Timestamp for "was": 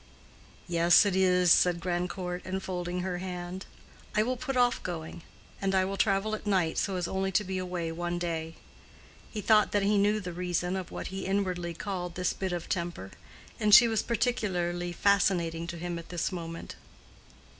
13.87-14.01